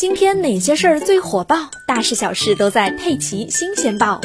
[0.00, 1.70] 今天哪些事儿最火爆？
[1.86, 4.18] 大事小事都在《佩奇新鲜报》。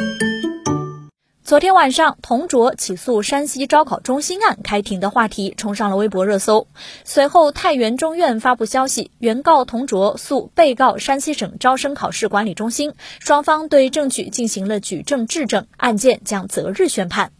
[1.43, 6.65] 昨天晚上，童卓起诉山西招考中心案开庭的话题冲上了微博热搜。
[7.03, 17.33] 随后，太原中院发布消息，原告童卓诉被告山西省招生考试管理中心，双方对证据进行了举证质证，案件将择日宣判。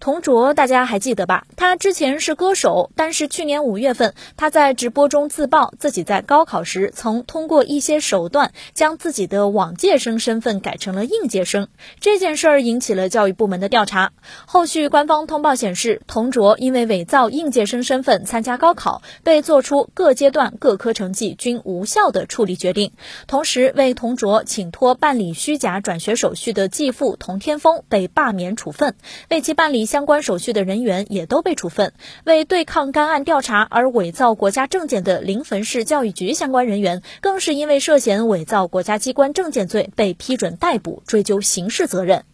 [0.00, 1.44] 童卓，大家还记得吧？
[1.56, 11.66] 他之前是歌手，但是去年五月份，他在直播中自曝自己在高考时曾通过一些手段将自己的往届生身份改成了应届生。
[11.98, 14.12] 这件事儿引起了教育部门的调查。
[14.46, 22.92] 后续官方通报显示，童卓因为伪造应届生身份参加高考，被作出各阶段各科成绩均无效的处理决定。
[23.26, 28.94] 同时，为童卓请托办理虚假转学手续的继父童天峰被罢免处分，
[29.28, 29.87] 为其办理。
[29.88, 31.94] 相关手续的人员也都被处分。
[32.24, 42.24] 为对抗该案调查而伪造国家证件的临汾市教育局相关人员，更是因为涉嫌伪造国家机关证件罪被批准逮捕，追究刑事责任。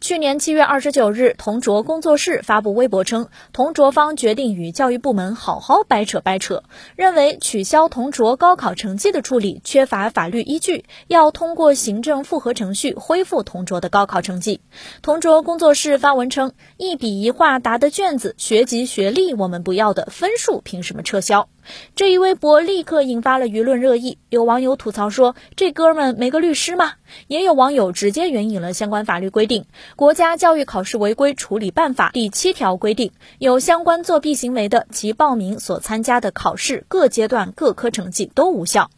[0.00, 6.62] 去年七月二十九日，同卓工作室发布微博称，同卓方决定与教育部门好好掰扯掰扯，
[6.96, 14.60] 认为取消同卓高考成绩的处理缺乏法律依据，要通过行政复核程序恢复同卓的高考成绩。
[15.02, 21.48] 同卓工作室发文称，一笔一画答的卷子，学籍学历我们不要的，分数凭什么撤销？
[21.94, 26.94] 这一微博立刻引发了舆论热议，有网友吐槽说：“这哥们没个律师吗？”
[27.28, 29.62] 也有网友直接援引了相关法律规定，
[29.96, 38.90] 《国家教育考试违规处理办法》第七条规定，有相关作弊行为的，其报名所参加的考试各阶段各科成绩都无效。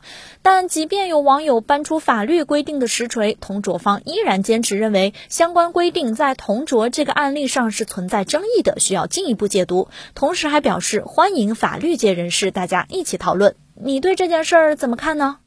[0.43, 9.89] 但即便有网友搬出法律规定的实锤，同卓方依然坚持认为相关规定在同卓这个案例上是存在争议的，需要进一步解读。
[10.15, 12.53] 同时还表示欢迎法律界人士。
[12.55, 15.39] 大家一起讨论，你对这件事儿怎么看呢？